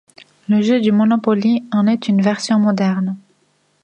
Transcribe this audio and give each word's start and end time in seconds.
Le 0.49 0.63
jeu 0.63 0.81
du 0.81 0.91
Monopoly 0.91 1.63
en 1.71 1.85
est 1.85 2.07
une 2.07 2.23
version 2.23 2.57
moderne. 2.57 3.15